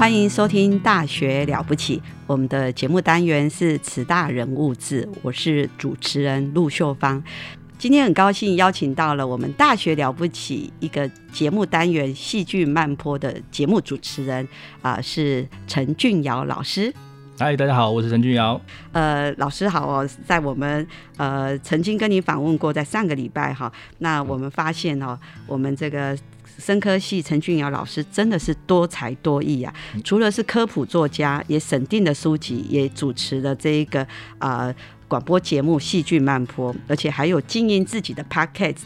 [0.00, 7.22] 欢迎收听《大学了不起》，我们的节目单元是“此大人物志”，我是主持人陆秀芳。
[7.76, 14.48] 今天很高兴邀请到了我们“大学了不起”一个节目单元“戏剧慢坡”的节目主持人
[14.80, 16.90] 啊，是陈俊尧老师。
[17.38, 18.58] 嗨，大家好，我是陈俊尧。
[18.92, 20.86] 呃，老师好哦，在我们
[21.18, 26.16] 呃曾经跟你访问过，在上个礼拜哈，那我们发现哦，我们这个。
[26.58, 29.74] 生科系陈俊尧老师真的是多才多艺啊！
[30.04, 34.06] 除了是科普作家，也审定的书籍，也主持了这一个
[34.38, 34.74] 啊。
[35.10, 38.76] 广播节目《戏剧漫坡》，而且还有经营自己的 podcast。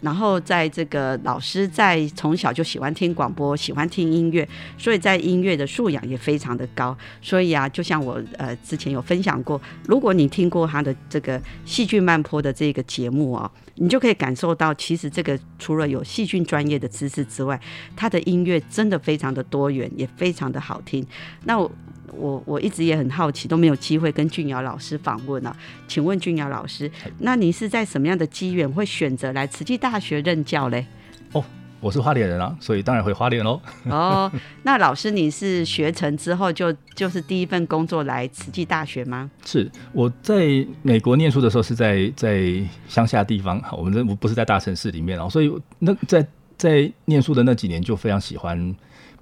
[0.00, 6.96] 然后在这个老师在从小就喜欢听广播，喜欢听音乐，所以在音乐的素养也非常的高。
[7.20, 17.60] 所以啊，就像我呃之前有分享过，如果你听过他的这个《戏剧漫坡》的这个节目啊，你就可以感受到，其实这个除了有细菌专业的知识之外，
[17.96, 21.06] 他的音乐真的非常的多元，也非常的好听。
[21.44, 21.70] 那我。
[22.16, 25.56] 我我一直也很好奇，都没有机会跟俊瑶老师访问啊。
[25.88, 30.86] 请问俊瑶老师，那您是在什么样的机缘会选择来慈济大学任教嘞？
[31.32, 31.44] 哦，
[31.84, 33.60] 我是花莲人啊，所以当然会花莲喽。
[33.90, 39.30] 哦，那老师你是学成之后就就是第一份工作来慈济大学吗？
[39.44, 42.42] 是我在美国念书的时候是在在
[42.88, 48.74] 乡下地方，我们这不是在大城市里面哦，所以那在在念书的那几年就非常喜欢。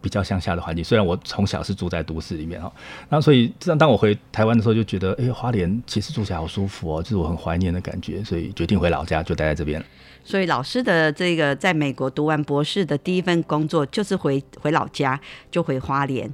[0.02, 2.70] 比较乡下的环境，虽然我从小是住在都市里面哈，
[3.08, 9.82] 然后所以这样当我回台湾的时候，就觉得哎，花莲其实住起来好舒服哦，就是我很怀念的感觉，所以决定回老家就待在这边。
[10.24, 15.18] 所以老师的这个在美国读完博士的第一份工作就是回回老家，
[15.50, 16.32] 就回花莲，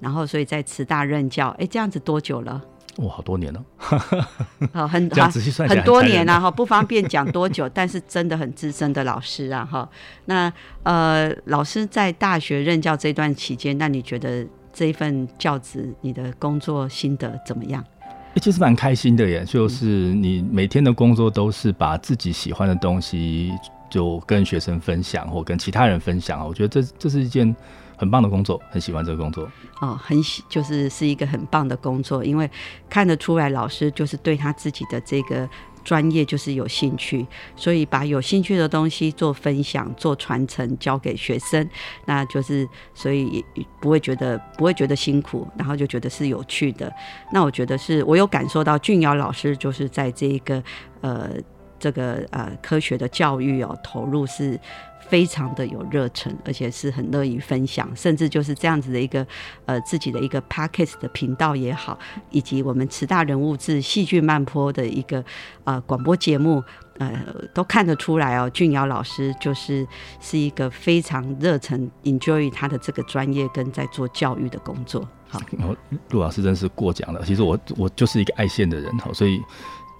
[0.00, 2.60] 然后所以在慈大任教，哎，这样子多久了？
[2.96, 3.64] 哇，好多年了，
[4.74, 5.08] 好很
[5.68, 9.88] 很多年了哈，不方便讲多久， 但是真的很资深的老师啊哈。
[10.26, 10.52] 那
[10.82, 17.82] 呃，老师在大学任教这段期间，那你觉得这一份教职，你的工作心得怎么样？
[18.42, 23.52] 其实蛮开心的耶，就是你每天的工作都是把自己喜欢的东西
[23.88, 27.54] 就跟学生分享，或跟其他人分享我觉得这这是一件。
[28.00, 29.46] 很棒的工作，很喜欢这个工作
[29.82, 32.50] 哦，很喜就是是一个很棒的工作，因为
[32.88, 35.46] 看得出来老师就是对他自己的这个
[35.84, 41.68] 专业就是有兴趣，所以把有兴趣的东西做分享、做传承，交给学生，
[42.06, 43.44] 那就是所以
[43.82, 46.90] 不会觉得不会觉得辛苦，然后就觉得是有趣的。
[47.30, 50.62] 那我觉得是我有感受到俊尧老师就是在这一个
[51.02, 51.32] 呃
[51.80, 54.60] 这个呃科学的教育哦投入是。
[55.08, 59.26] 非常的有热忱，而且是很乐于分享，甚至就是这样子的一个
[59.66, 61.98] 呃自己的一个 podcast 的频道也好，
[62.30, 65.24] 以及我们慈大人物志戏剧漫坡的一个
[65.64, 66.62] 呃广播节目，
[66.98, 67.10] 呃
[67.52, 69.84] 都看得出来哦，俊尧老师就是
[70.20, 75.08] 是一个非常热忱 enjoy 他的这个专业跟在做教育的工作。
[75.26, 75.40] 好，
[76.10, 77.24] 陆老师真是过奖了。
[77.24, 79.42] 其实我我就是一个爱现的人，好，所以。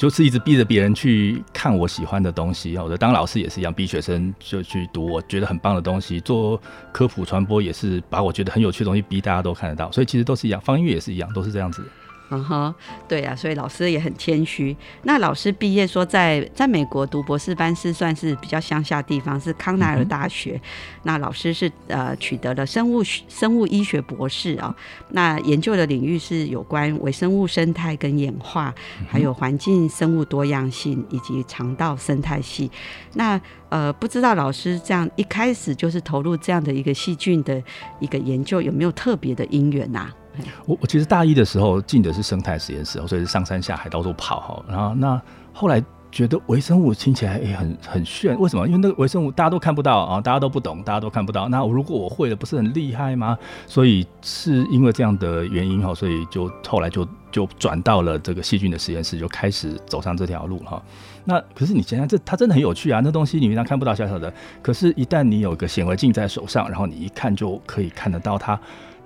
[0.00, 6.19] 就是一直逼着别人去看我喜欢的东西，我的当老师也是一样，逼学生就去读我觉得很棒的东西。
[6.20, 6.58] 做
[6.91, 11.85] 科普传播也是把我觉得很有趣的东西逼大家都看得到，所以其实都是一样，放音乐也是一样，都是这样子。
[12.31, 12.75] 嗯哼，
[13.09, 14.77] 对啊，所以老师也很谦虚。
[15.03, 20.61] 那老师毕业说在在美国读博士班是算是比较乡下地方，是康奈尔大学。
[21.03, 24.75] 那老师是呃取得了生物生物医学博士啊。
[25.09, 28.73] 那研究的领域是有关微生物生态跟演化，
[29.09, 32.71] 还有环境生物多样性以及肠道生态系。
[33.15, 33.41] 那
[33.71, 37.61] 呃，不知道老师这样一开始就是投入这样的一个细菌的
[37.99, 40.12] 一个研究，有没有特别的因缘呐？
[40.67, 44.65] 我我其实大一的时候进的是生态实验室，所以是上山下海到处跑哈。
[44.69, 45.21] 然后那
[45.53, 45.82] 后来
[46.12, 48.67] 觉得微生物听起来也很很炫，为什么？
[48.67, 51.49] 因为那个微生物大家都看不到啊，大家都不懂，大家都看不到。
[51.49, 53.38] 那如果我会了，不是很厉害吗？
[53.67, 60.83] 所以是因为这样的原因哈，所以就后来就就转到了这个细菌的实验室，就开始走上这条路哈。
[61.25, 63.00] 那可是你想想，这它真的很有趣啊！
[63.05, 68.59] 那东西你平常看不到小小的，可是一旦你有个显微镜在手上，然后你一看就可以看得到它，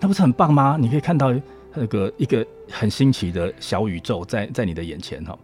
[0.05, 0.77] 那不是很棒吗？
[0.79, 1.35] 你可以看到
[1.73, 5.35] 那个一个很新奇的小宇宙在在你的眼前哈。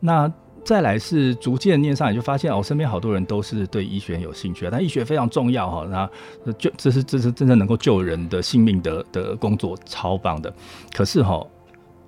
[0.00, 0.32] 那
[0.64, 5.86] 再来是逐渐念上，你就发现哦，身边好多人都是对医学有兴趣，但医学非常重要哈。
[5.90, 10.50] 那就这是这是真正能够救人的性命的的工作，超棒的。
[10.94, 11.46] 可是哈。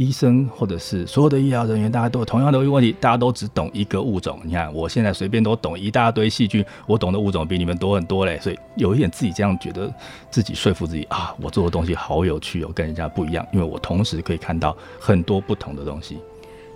[0.00, 4.41] 医生或者是所有的医疗人员，大家都有同样的问题，大家都只懂一个物种。
[4.44, 8.38] 你看，我现在随便都懂一大堆细菌，我懂的物种比你们多很多嘞。
[8.41, 9.93] 所以有一点自己这样觉得，
[10.31, 16.17] 自己说服自己啊，我做的东西好有趣哦，跟人家不一样，因为我同时可以看到很多不同的东西。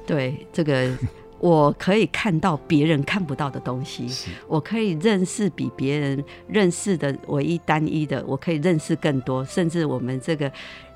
[0.07, 0.95] 对，这个
[1.39, 4.07] 我可以看到别人看不到的东西，
[4.47, 10.53] 我可以认识比别人认识的唯一单一的，我可以认识更多，甚至我们这个。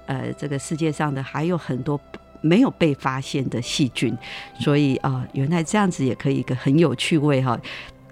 [0.09, 2.01] 呃，这个世界上的还有很多
[2.41, 4.17] 没有被发现的细菌，
[4.59, 7.59] 所以啊，原来这样子也可以一个很有趣味哈，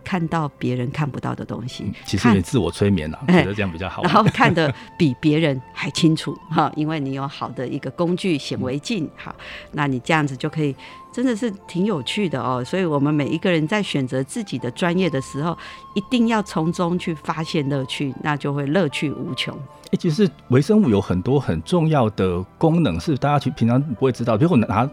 [0.05, 1.91] 看到别人看不到的东西。
[2.05, 4.03] 其实你自我催眠 了，觉得这样比较好。
[4.03, 9.35] 然后看得比别人还清楚哈，因为你有好的一个工具显微镜，好，
[9.73, 10.77] 那你这样子就可以。
[11.17, 15.57] 真的是挺有趣的哦，所以我们每一个人在选择自己的专业的时候，
[15.95, 19.59] 一定要从中去发现乐趣，那就会乐趣无穷。
[19.93, 24.37] 哎，其实微生物有很多很重要的功能，是大家去平常不会知道。
[24.37, 24.87] 比如拿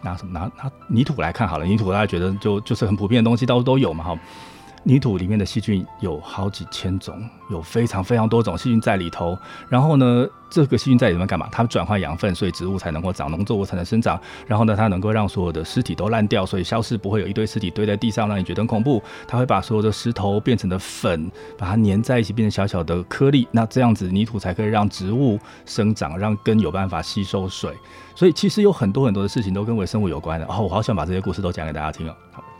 [0.00, 4.18] 拿什么拿拿泥土来看好了，泥土大家觉得就就是很普遍的东西，到处都有嘛哈。
[4.84, 7.20] 泥土里面的细菌有好几千种，
[7.50, 9.36] 有非常非常多种细菌在里头。
[9.68, 11.48] 然后呢，这个细菌在里面干嘛？
[11.50, 14.18] 它转换养分，所以植物才能够长，农作物才能生长。
[14.46, 19.02] 然后呢，它能够让所有的尸体都烂掉，所以消失不会有一堆尸体堆在地上，让你觉得很恐怖。
[19.26, 23.46] 它会把所有的石头变成的粉，把它粘在一起，变成小小的颗粒。
[23.50, 27.74] 那这样子泥土才可以让植物生长，让根有办法吸收水。
[28.14, 30.46] 所以其实有很多很多的事情都跟微生物有关的。
[30.46, 32.14] 哦，我好想把这些故事都讲给大家听哦。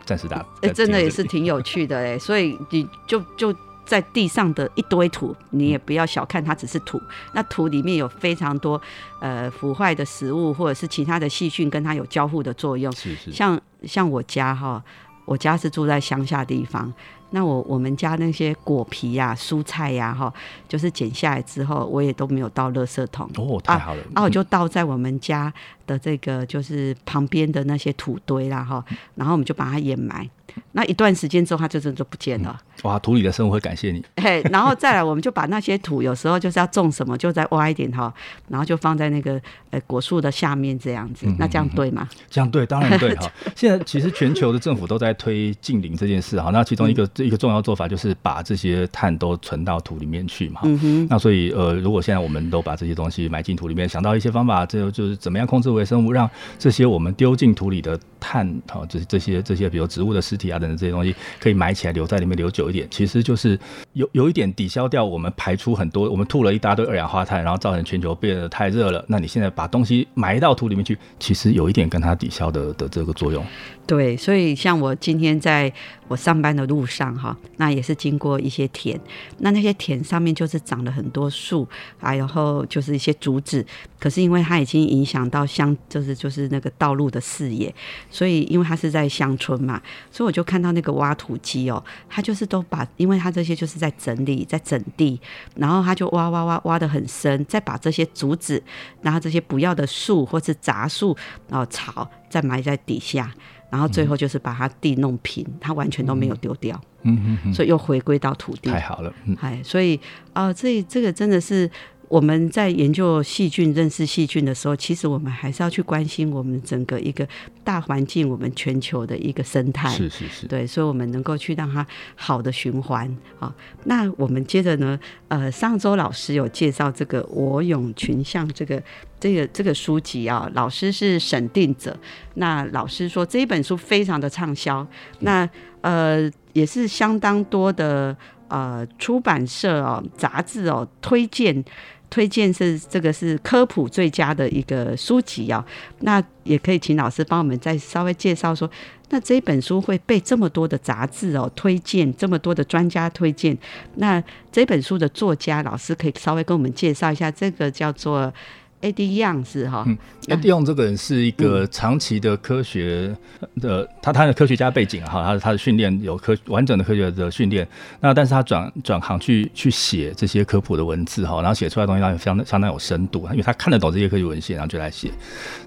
[0.09, 3.53] 暂时打，哎，真的也是挺有趣的哎，所以你就就
[3.85, 6.99] 在地上的一堆土，你也不要小看它，只是土，
[7.33, 8.81] 那土里面有非常多
[9.21, 14.83] 呃腐坏的食物或者是其他的细菌跟它有交互的作用，是是，像像我家哈，
[15.25, 16.91] 我家是住在乡下地方。
[17.31, 20.33] 那我我们家那些果皮呀、蔬菜呀，哈，
[20.67, 23.29] 就是剪下来之后，我也都没有倒垃圾桶。
[23.37, 24.01] 哦，太好了。
[24.13, 25.53] 啊，我就倒在我们家
[25.85, 28.83] 的这个就是旁边的那些土堆啦，哈，
[29.15, 30.29] 然后我们就把它掩埋。
[30.71, 32.59] 那一段时间之后，它就真的就不见了。
[32.81, 34.03] 哇，土里的生物会感谢你。
[34.17, 38.11] 嘿，然后再来，我们就把那些土，有时候就是要种什么，就再挖一点哈，
[38.47, 39.39] 然后就放在那个
[39.69, 41.27] 呃果树的下面这样子。
[41.37, 42.09] 那这样对吗？
[42.31, 43.31] 这样对，当然对哈。
[43.55, 46.49] 现在其实全球的政府都在推近邻这件事哈。
[46.51, 50.61] 那其中一个一个重要做法就是把这些碳都存到土里面去嘛。
[51.09, 62.87] 那所以呃，如果现在我们都把这些东西埋进土里面，想到一些方法，这就是怎么样控制微生物，让这些我们丢进土里的碳哈，这这些这些比如植物的尸体啊等等这些东西，可以埋起来留在里面留久一点。
[62.89, 63.59] 其实就是。
[63.93, 69.03] 有有一点抵消掉我们排出很多，我们吐了一大堆二氧化碳，然后造成全球变得太热了。
[69.07, 73.43] 那你现在把东西埋到土里面去，其实有一点跟它抵消的的这个作用。
[73.85, 75.73] 对，所以像我今天在
[76.07, 78.99] 我上班的路上哈，那也是经过一些田，
[79.39, 81.67] 那那些田上面就是长了很多树
[81.99, 83.65] 啊，然后就是一些竹子，
[83.99, 87.73] 可是因为它已经影响到乡，就是就是那个道路的视野，
[88.09, 95.19] 所以因为它是在乡村嘛，所以我就看到那个挖土机哦，它就是都把，因为它这些就是在整理，在整地，
[95.55, 98.61] 然后它就挖挖挖挖的很深，再把这些竹子，
[99.01, 101.15] 然后这些不要的树或是杂树，
[101.47, 103.31] 然后草再埋在底下。
[103.71, 109.99] 然后最后就是把它地弄平，它完全都没有丢掉，嗯嗯，所以又回归到土地，太好了，哎，所以
[110.33, 111.69] 啊，这这个真的是。
[112.09, 117.25] 我们在研究细菌、认识细菌的时候，其实我们还是要去关心我们整个一个
[117.63, 119.87] 大环境，我们全球的一个生态。
[119.89, 121.85] 是是是，对，所以我们能够去让它
[122.15, 123.07] 好的循环
[123.39, 123.53] 啊。
[123.83, 128.81] 那我们接着呢，呃，上周老师有介绍这个《我勇群像》这个
[129.19, 131.95] 这个这个书籍啊，老师是审定者。
[132.33, 134.85] 那老师说这一本书非常的畅销，
[135.19, 135.47] 那
[135.81, 141.63] 呃也是相当多的呃出版社哦、杂志哦推荐。
[142.09, 145.63] 推荐是这个是科普最佳的一个书籍啊，
[145.99, 148.69] 那也可以请老师帮我们再稍微介绍说，
[149.09, 153.57] 那这本书会被这么多的杂志哦推荐，这么多的专家推荐，
[153.95, 158.33] 那这本书的作家老师可以稍微跟我们介绍一下，这个叫做
[158.81, 159.85] A D 样是哈
[160.29, 163.13] ，A D 用这个人是一个长期的科学
[163.59, 167.67] 的，他他的科学家背景哈，他他的训练有科完整的科学的训练，
[167.99, 175.11] 那但是他转转行去去写这些科普的文字哈，然后写出来的东西当然相当相当有深度，因为他看得懂这些科学文献，然后就来写。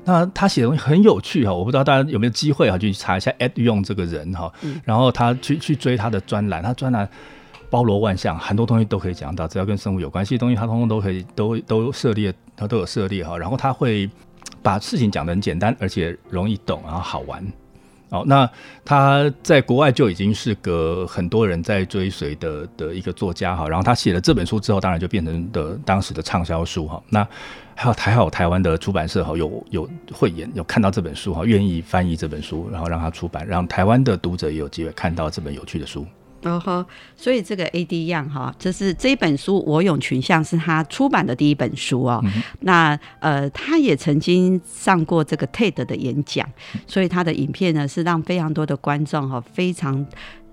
[0.05, 4.51] 那他写的东西很有趣哈，我不知道大家有没有机会哈，去查一下 A D 用这个人哈，
[4.85, 7.07] 然后他去去追他的专栏，他专栏。
[7.73, 13.39] 包罗万象，很多东西都可以讲到，只要跟生物有关系的东西，它通通都可以都都涉猎，它都有涉猎哈。
[13.39, 14.11] 然后他会
[14.63, 17.43] 把事情讲得很简单，而且容易懂，然后好玩。
[18.11, 18.47] 哦，那
[18.85, 23.67] 他在国外就已经是个很多人在追随的的一个作家哈。
[23.67, 27.03] 然后他写了这本书之后，当然就变成的当时的畅销书哈。
[27.09, 27.27] 那
[27.75, 36.07] 还有还好台湾的出版社哈，有有慧眼有看到这本书哈，愿意翻译这本书，然后让他出版，让台湾的读者也有机会看到这本有趣的书。
[36.43, 42.23] 哦呵，所以这个 A D 样哈，这是这一本书《我勇群像》是他出版的第一本书哦。
[42.61, 46.49] 那呃，他也曾经上过这个 TED 的演讲，
[46.87, 50.05] 所以他的影片呢是让非常多的观众哈，非常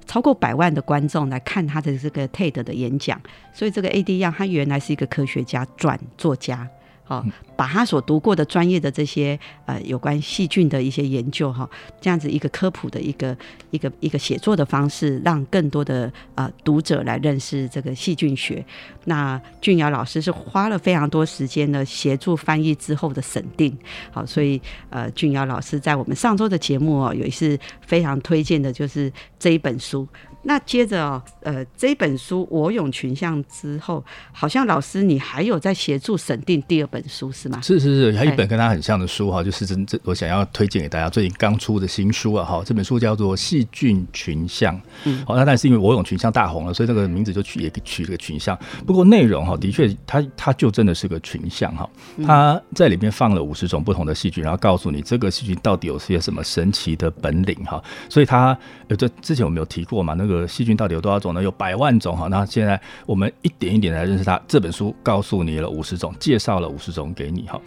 [0.06, 3.20] 超过百万的观众来看他的这个 TED 的演讲。
[3.54, 6.68] 所以这个 A D 样，他原来是一个科学家转作家。
[7.10, 7.26] 哦，
[7.58, 11.68] 把他所读过的专业的这些呃有关细菌的一些研究哈，
[12.00, 13.36] 这样子一个科普的一个
[13.72, 18.64] 一个一个写作的方式，让更多的呃读者来认识这个细菌学。
[19.06, 23.76] 那俊尧老师是花了非常多时间呢，协助翻译之后的审定。
[24.12, 24.62] 好，所以
[24.92, 30.08] 呃俊尧老师在我们上周的节目哦，有一次非常推荐的就是这一本书。
[30.44, 37.60] 那接着哦，呃，这本书《我勇群像》之后，好像老师你还有在协助审定第二本书是吗？
[37.62, 44.76] 是是是，还有一本跟他很像的书哈，就是真真我想要推荐给大家，最近刚出的新书啊哈，这本书叫做《细菌群像》。
[45.04, 48.58] 嗯，好，那但是因为我勇群像大红了，所以这个名字就取也取了个群像。
[48.88, 51.90] 不过内容哈，的确，它它就真的是个群像哈，
[52.26, 57.84] 它在里面放了五十种不同的细菌，然后告诉你这个细菌到底有些什么神奇的本领哈。
[58.08, 60.14] 所以它呃，这之前我们有提过嘛？
[60.14, 61.44] 那个个细菌到底有多少种呢？
[61.44, 62.28] 有百万种哈。
[62.28, 64.40] 那现在我们一点一点来认识它。
[64.48, 67.60] 这本书告诉你了五十种，介绍了五十种给你哈。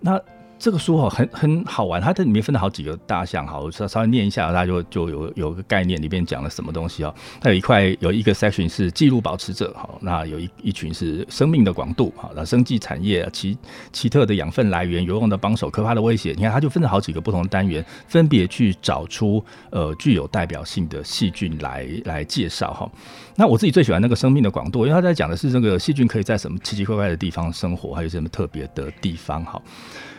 [0.00, 0.20] 那
[0.64, 7.14] 这个书哈很很好玩，它这里面分了好几个大项哈，我稍稍微念一下，大家就就有有个概念，里面讲了什么东西哦。
[7.38, 13.58] 它有一块有一个 section 是记录保持者哈，那有一一群是生命的广度哈，那生计产业奇
[13.92, 22.90] 奇特的养分来源、有用的帮手、可怕的威胁，你看它就分了好几个不同的单元，分别去找出呃具有代表性的细菌来来介绍哈。
[23.36, 29.60] 那我自己最喜欢那个生命的广度，因为他在讲的是这个细菌可以在什么奇奇怪怪的地方生活，还有什么特别的地方哈。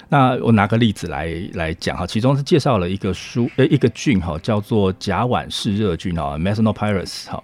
[0.10, 7.44] 那我拿个例子来来讲哈，其中是介绍了一个书，呃，一个菌哈，叫做甲烷嗜热菌啊，Mesnopyrus 哈。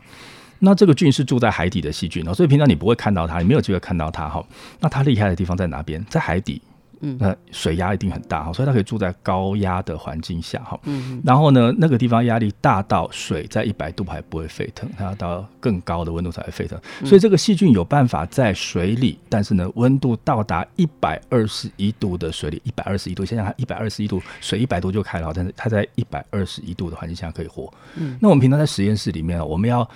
[0.60, 4.46] 那这个菌是住在海底的细菌哦，所以平常你不会看到它，你没有机会看到它哈。
[4.80, 6.06] 那它厉害的地方在哪边？
[6.08, 6.62] 在海底。
[7.01, 10.79] 嗯，那水压一定很大哈，所以它可以住在高压的环境下哈。
[10.84, 16.79] 嗯然后呢，那个地方压力大到水在一百度还不会沸腾，它要到更高的温度才会沸腾。
[17.03, 27.72] 所以这个细菌有办法在水里，但是呢，温度到达一百二十一度的水里，一百二十一度，想想它一百二十一度，水一百度就开了，但是它在一百二十一度的环境下可以活。
[27.96, 28.17] 嗯。
[28.22, 29.89] 那我们平常在实验室里面，我们要。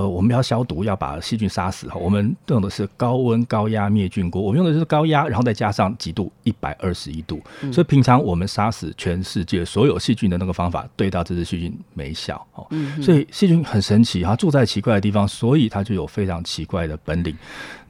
[0.00, 1.96] 呃，我们要消毒，要把细菌杀死哈。
[1.96, 7.38] 我们用的是高温高压灭菌锅，我们用的是高压，然后再加上几度，一百二十一度。
[7.70, 12.66] 所以平常我们杀死全世界所有细菌的那个方法，对到这只细菌没效哦。
[13.02, 17.36] 所以细菌很神奇，它住在奇怪的地方，所以它就有非常奇怪的本领，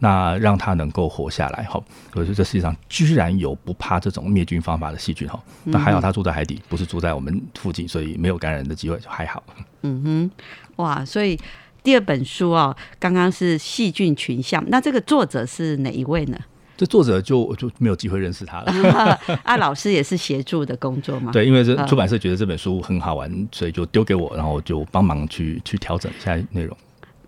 [0.01, 1.81] 那让它能够活下来哈。
[2.11, 5.41] 可是这世界上居然有不怕这种灭菌方法的细菌哈。
[5.63, 9.45] 那还好它住在海底，不是住在我们附近，所以没有感染的机会，就还好。
[9.83, 10.31] 嗯哼，
[10.75, 11.39] 哇，所以。
[11.83, 16.39] 第二本书哦，刚刚是细菌群像，那这个作者是哪一位呢？
[16.77, 18.73] 这作者就我就没有机会认识他了。
[19.45, 21.31] 啊，老师也是协助的工作嘛？
[21.31, 26.77] 对，因为这出版社觉得这本书很好玩，所以就丢给我，然后就帮忙去去调整一下内容。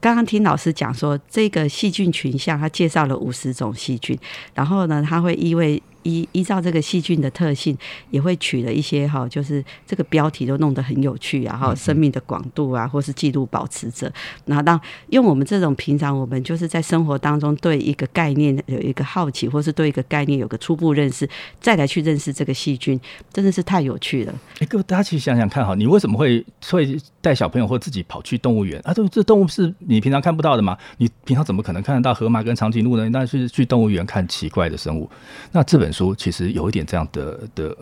[0.00, 4.18] 刚刚听老师讲说，这个细菌群像，他介绍了五十种细菌，
[4.54, 5.82] 然后呢，他会因为。
[6.02, 7.76] 依依照这个细菌的特性，
[8.10, 14.12] 也会取了一些哈，就是这个标题都弄得很有趣啊，哈，生命的广度啊，或是记录保持者，
[14.46, 14.80] 然后当
[15.10, 21.28] 用我们这种平常我们就是在生活当中对一个概念有一个好奇，或是对一个概念有个初步认识，
[21.60, 23.00] 再来去认识这个细菌，
[23.32, 24.34] 真的是太有趣了。
[24.58, 28.92] 哎，各位大家其实想想看哈，你为什么会会带小朋友或自己跑去动物园啊？
[28.92, 30.76] 这这动物是你平常看不到的嘛？
[30.98, 33.08] 你平常怎么可能看得到河马跟长颈鹿呢？
[33.10, 35.08] 那是去动物园看奇怪的生物。
[35.52, 35.91] 那这本。
[35.92, 37.76] 书其实有一点这样的的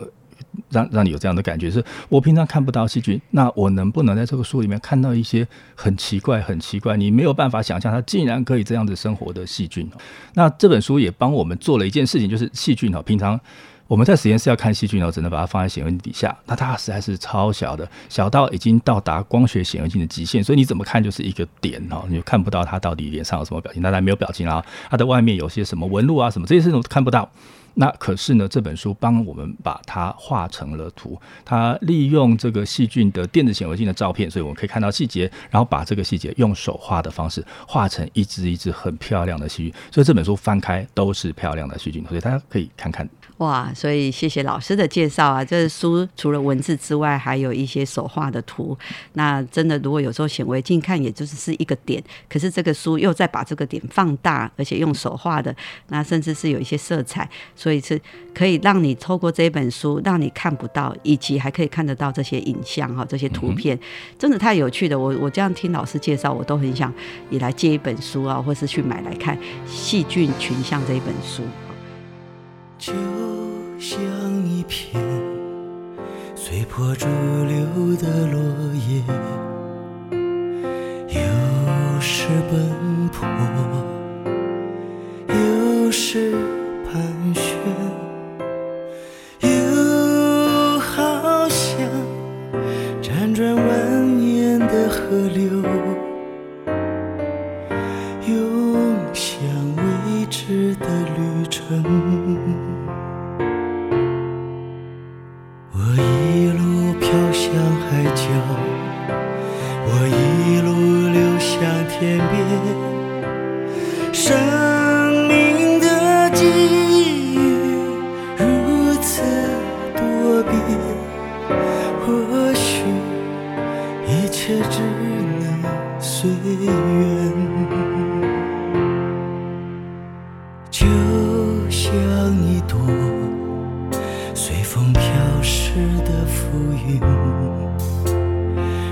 [0.69, 9.89] 让让你有这样的感觉，是我平常看不到细菌，那我能不能在这个书里面看到一些很奇怪、很奇怪，你没有办法想象它竟然可以这样子生活的细菌？
[10.33, 13.39] 那这本书也帮我们做了一件事情，就是细菌哦，平常
[13.87, 27.29] 我们在实验室要看细菌哦，只能把它放在显微镜底下，那它实在是超小的，小到已经到达光学显微镜的极限，所以你怎么看就是一个点哦，你就看不到它到底脸上有什么表情，当然没有表情啊，它的外面有些什么纹路啊，什么这些事情都看不到。
[27.73, 43.07] 那可是呢，这本书帮我们把它画成了图，它利用这个细菌的电子显微镜的照片，所以我们可以看到细节，然后把这个细节用手画的方式画成一只一只很漂亮的细菌，所以这本书翻开都是漂亮的细菌，所以大家可以看看。
[43.41, 45.43] 哇，所以谢谢老师的介绍啊！
[45.43, 48.77] 这书除了文字之外，还有一些手画的图。
[49.13, 55.55] 那真的，如果有时候显微镜看，也就是是一个点，可是这个书又在把这个点放大，而且用手画的，
[55.87, 57.99] 那甚至是有一些色彩，所以是
[58.31, 63.75] 可以让你透过这本书，让你看不到，以及还可以看得到这些影像哈，这些图片，
[64.19, 64.99] 真的太有趣的。
[64.99, 66.93] 我我这样听老师介绍，我都很想
[67.31, 71.41] 也来借一本书啊，或是去买来看《细菌群像》这一本书。
[72.77, 72.91] 就
[73.81, 73.99] 像
[74.45, 75.01] 一片
[76.35, 78.39] 随波逐流的落
[78.75, 79.01] 叶，
[81.09, 83.27] 有时奔波，
[85.29, 86.31] 有时
[86.85, 87.01] 盘
[87.33, 87.57] 旋，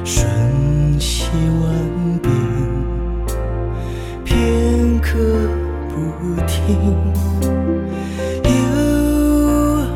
[0.04, 1.30] 瞬息
[1.62, 2.32] 万变。
[4.24, 5.18] 片刻
[5.90, 5.96] 不
[6.46, 6.96] 停，
[8.44, 8.50] 又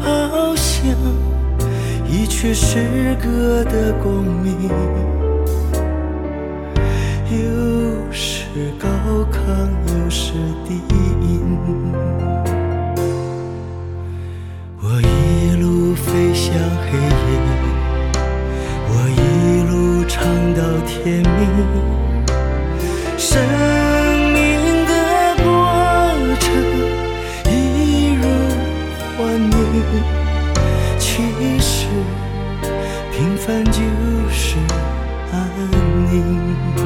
[0.01, 0.73] 好像
[2.07, 4.69] 一曲诗歌的共鸣，
[7.29, 7.37] 又
[8.11, 8.87] 是高
[9.31, 9.37] 亢，
[9.87, 10.33] 又是
[10.67, 10.81] 低
[36.53, 36.82] you.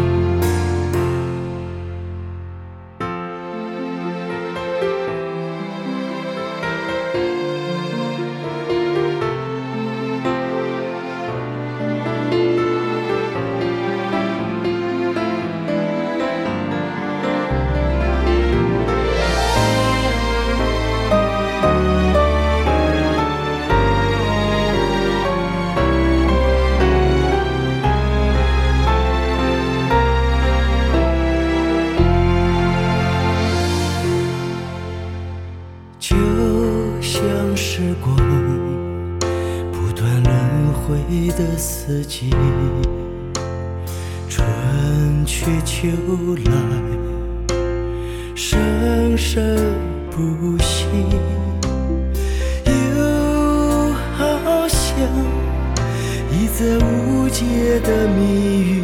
[56.58, 57.46] 在无解
[57.82, 58.84] 的谜语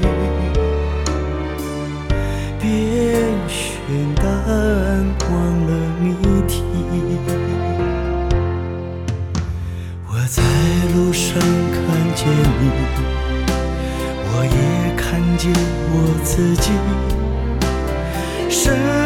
[2.62, 2.70] 别
[3.48, 5.34] 选答案忘
[5.66, 6.14] 了谜
[6.48, 6.62] 题。
[10.08, 10.44] 我在
[10.94, 11.82] 路上看
[12.14, 12.28] 见
[12.62, 12.70] 你
[14.30, 15.52] 我也看见
[15.90, 16.70] 我自己。
[18.52, 19.03] 生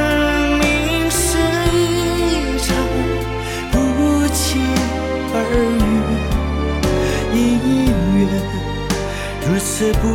[9.77, 10.07] 最不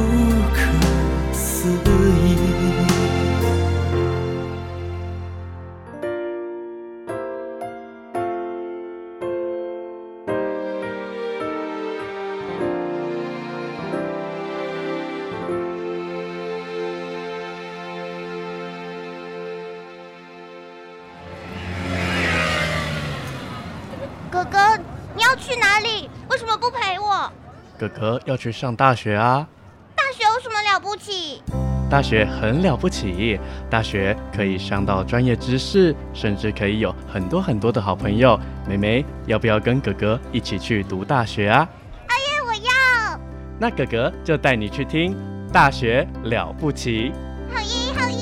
[0.53, 2.37] 可思议。
[24.29, 24.77] 哥哥
[25.15, 26.11] 你要去哪里？
[26.29, 27.31] 为什么不陪我？
[27.79, 29.47] 哥哥要去上大学啊。
[30.83, 31.41] 不起？
[31.89, 33.39] 大学很了不起，
[33.71, 38.37] 大学可以上到专业知识，甚至可以有很多很多的好朋友。
[38.69, 41.69] 妹妹，要不要跟哥哥一起去读大学啊？
[42.09, 43.21] 哎呀，我要！
[43.61, 45.15] 那哥哥就带你去听
[45.53, 47.13] 《大学了不起》。
[47.55, 48.17] 好耶，好耶！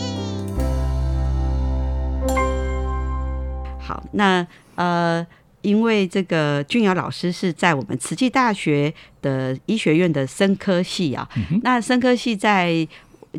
[3.79, 5.27] 好，那呃，
[5.63, 8.93] 因为这个俊尧老师是在我们慈济大学
[9.23, 11.29] 的医学院的生科系啊，
[11.63, 12.87] 那生科系在。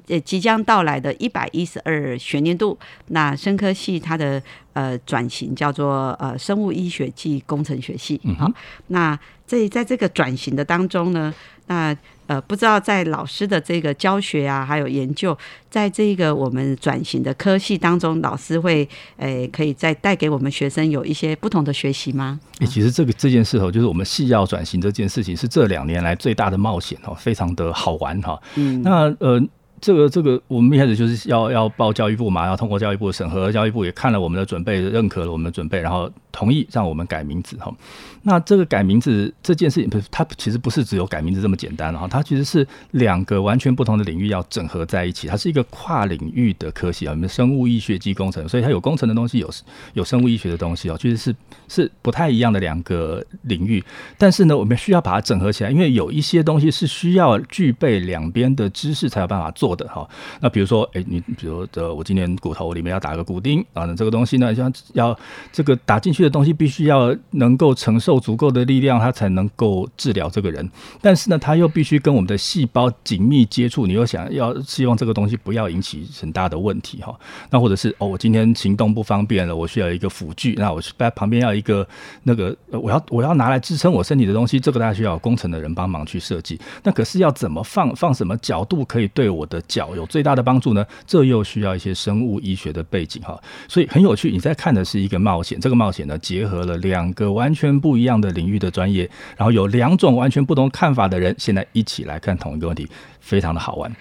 [0.08, 8.18] 呃，即将到来的一百一十二学年度，那生科系它的呃转型叫做呃生物医学暨工程学系。
[8.40, 8.50] 好，
[8.88, 11.34] 那这在这个转型的当中呢，
[11.68, 11.94] 那
[12.32, 15.38] 呃不知道在老师的这个教学啊，还有研究，
[15.70, 22.40] 在这个我们转型的科系当中，老师会诶可以再带给我们学生有一些不同的学习吗？
[22.60, 28.42] 诶，其实这个这件事哦，就是我们系要转型这件事情，是这两年来最大的冒险哦，非常的好玩哈。
[28.56, 29.42] 嗯，那呃。
[29.82, 37.74] 这个这个，我们一开始就是要要报教育部嘛，要通过教育部的审核，教育部也看了我们的准备，认可了我们的准备，然后同意让我们改名字哈。
[38.22, 49.50] 那这个改名字这件事情，不是它其实不是只有改名字这么简单哈，它其实是两个完全不同的领域要整合在一起，它是一个跨领域的科系啊，我们生物医学及工程，所以它有工程的东西，有
[49.94, 51.36] 有生物医学的东西哦，其实是
[51.68, 53.84] 是不太一样的两个领域。
[54.16, 59.71] 但是呢，我们需要把它整合起来，因为有一些东西是需要具备两边的知识才有办法做。
[59.76, 60.08] 的哈，
[60.40, 65.20] 那比如说，哎，你比如呃，我今年骨头里面要打个骨钉啊，那这个东西呢，要要
[65.52, 70.70] 这个打进去的东西必须要能够承受足够的力量，它才能够治疗这个人。
[71.02, 77.16] 但是呢，它又必须跟我们的细胞紧密接触，你又想要希望这个东西不要引起很大的问题哈。
[77.50, 81.88] 那或者是哦，我今天行动不方便了，我需要一个辅具，那我在旁边要一个
[82.24, 86.60] 那个我要我要拿来支撑我身体的东西，这个大家需要工程的人帮忙去设计。
[86.84, 90.86] 那可是要怎么放放什么角度可以对我的脚有最大的帮助呢？
[91.06, 94.32] 这又需要一些生物医学的背景哈，所以很有趣。
[94.32, 102.88] 你在看的是一个冒险，这个冒险呢，结合了两个完全不一样的领域的专业，然后有两种完全不同看法的人，现在一起来看同一个问题，
[103.20, 103.94] 非常的好玩。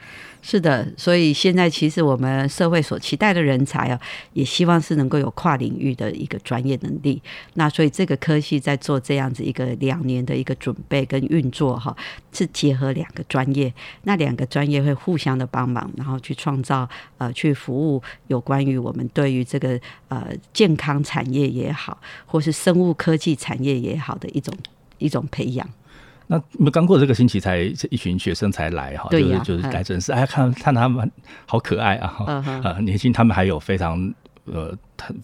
[0.43, 4.01] 是的，所以现在其实我们社会所期待的人才啊，
[4.33, 7.23] 也希望是能够有跨领域的一个专业能力。
[7.55, 11.95] 那所以这个科系在做这样子一个两年的一个准备跟运作哈，
[12.33, 13.73] 是结合两个专业，
[14.05, 24.55] 那两个专业会互相的帮忙，然后去创造呃去服务有关于我们对于这个呃健康产业也好，或是生物科技产业也好的一种
[24.99, 25.69] 一种培养。
[26.31, 27.59] 那刚过这个星期才
[27.91, 31.11] 一群学生才来哈，就是就是来正式，哎，看看他们
[31.45, 32.09] 好可爱啊，
[32.63, 34.15] 啊，年轻，他们还有非常
[34.45, 34.73] 呃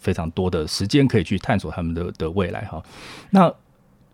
[0.00, 2.82] 非常多的时间可以去探索他们的的未来哈。
[3.30, 3.46] 那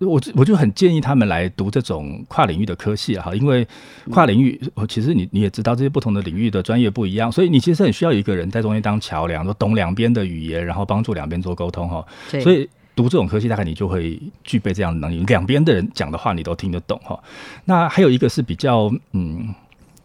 [0.01, 3.67] 我我就很建议他们来读这种跨领域的科系哈，因为
[4.11, 12.07] 跨领域，其实你你也知道这些不同的领域的专业不一样，所以你其实很需要一个人在中间当桥梁，说懂两边的语言，然后帮助两边做沟通哈，
[12.43, 12.69] 所以。
[12.95, 17.19] 读这种科技，大概你就会具备这样的能力，两边的人讲的话你都听得懂哈。
[17.65, 19.55] 那还有一个是比较嗯，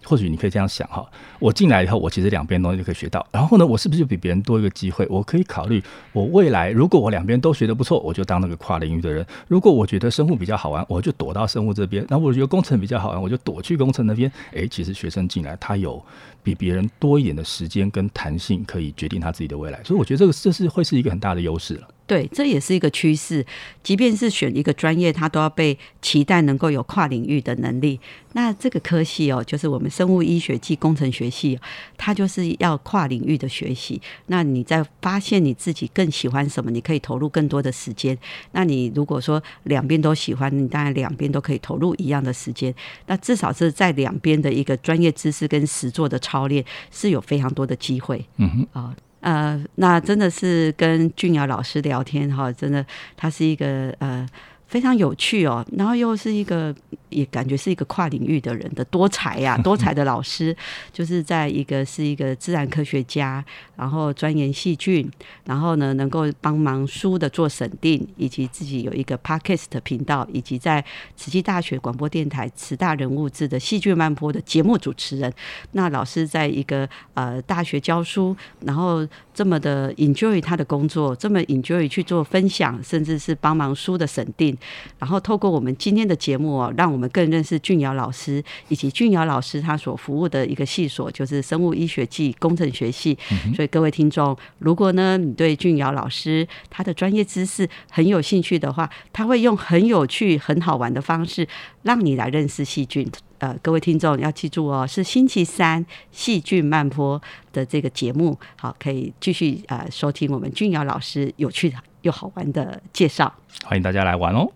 [0.06, 1.06] 或许你可以这样想哈，
[1.38, 3.28] 我进来以后，我其实两边东西就可以学到。
[3.30, 5.06] 然后呢，我是不是就比别人多一个机会？
[5.10, 14.32] 我可以考虑，我未来如果我两边都学得不错，我就当那个跨领域的人；如果我觉得生物比较好玩，我就躲到生物这边；那我觉得工程比较好玩，我就躲去工程那边。
[14.54, 16.02] 诶，其实学生进来，他有
[16.42, 19.84] 比别人多一点的时间跟弹性，可以决定他自己的未来。
[19.84, 21.88] 所以我觉得这个这是会是一个很大的优势了。
[22.08, 23.46] 对，这也是一个趋势。
[23.84, 28.00] 即便是选一个专业，它都要被期待能够有跨领域的能力。
[28.32, 31.60] 那这个科系哦，就是我们生物医学暨工程学系，
[31.98, 34.02] 它就是要跨领域的学习。
[34.28, 38.18] 那你在发现你自己更喜欢什么，你可以投入更多的时间。
[38.54, 42.74] 那你如果说两边都喜欢，你当然两边都可以投入一样的时间。
[43.08, 48.26] 那至少是在两边的一个专业知识跟实作的操练，是有非常多的机会。
[48.38, 48.96] 嗯哼啊。
[48.96, 52.86] 呃，呃那真的是跟俊尧老师聊天哈，真的
[53.18, 54.26] 他是一个呃
[54.68, 56.76] 非常有趣哦，然后又是一个。
[57.10, 60.54] 也感觉是一个跨领域的人的多才呀， 多才的老师，
[60.92, 63.44] 就是在一个是一个自然科学家，
[63.78, 65.10] 然后钻研细菌，
[65.46, 70.84] 然后呢能够帮忙书的做审定，以及自己有一个 podcast 频道，以及在
[71.16, 75.34] 慈济大学广播电台慈大人物志的戏剧漫播的节目主持人。
[75.72, 84.68] 那老师在一个呃大学教书，然后这么的 enjoy 他的工作，这么 enjoy 去做分享，甚至是帮忙书的审定，讯，
[85.00, 93.18] 然后透过我们今天的节目哦，让我们更认识俊尧老师以及俊尧老师他所服务的一个系所，就是生物医学系工程学系。
[93.56, 101.48] 所以各位听众，如果呢你对俊尧老师他的专业知识很有兴趣的话，他会用很有趣、很好玩的方式
[101.84, 103.08] 让你来认识细菌。
[103.40, 107.22] 呃，各位听众要记住哦，是星期三戏剧漫播
[107.54, 113.32] 的这个节目，好，可以继续呃收听我们俊尧老师有趣的又好玩的介绍。
[113.64, 114.50] 欢迎大家来玩哦。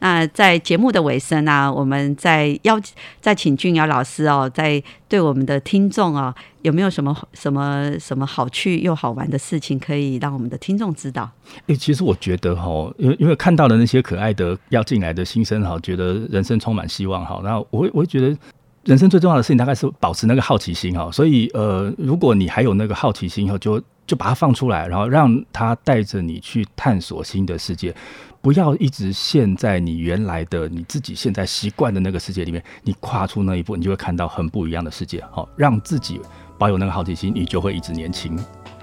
[0.00, 2.78] 那在节目的尾声啊，我们再邀
[3.18, 6.34] 再请俊尧老师哦，在对我们的听众啊，
[6.66, 11.30] 有没有什么什么什么好趣又好玩的事情，可以让我们的听众知道？
[11.68, 17.40] 诶、其实我觉得哈，因为因为看到了那些可爱的要进来的新生哈，觉得人生充满希望哈。
[17.44, 18.36] 然后我会我会觉得，
[18.82, 21.08] 人生最重要的事情大概是保持那个好奇心哈。
[21.12, 27.94] 所以呃，如果你还有那个好奇心以后，就就把它放出来，然后让它带着你去探索新的世界。
[28.42, 35.20] 不要一直陷在你原来的你自己现在习惯的那个世界里面，你跨出那一步，你就会看到很不一样的世界。
[35.32, 36.20] 好，让自己
[36.58, 38.38] 保有那个好奇心，你就会一直年轻。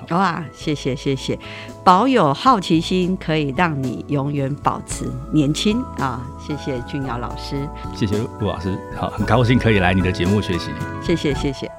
[0.10, 1.40] 哇，谢谢谢谢，
[1.84, 6.22] 保有好奇心可以让你永远保持年轻啊！
[6.46, 10.72] 谢谢俊尧老师，谢谢陆老师，好，很高兴可以来你的节目学习。
[11.02, 11.72] 谢谢谢谢。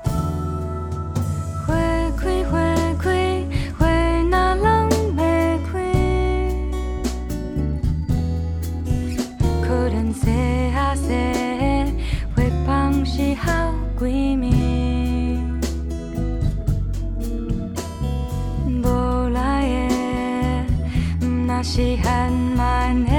[21.75, 23.11] 的，毋若是含慢的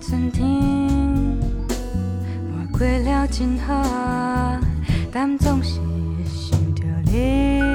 [0.00, 0.48] 春天。
[2.50, 4.58] 我过了真好，
[5.12, 5.80] 但总是
[6.24, 7.71] 想着你。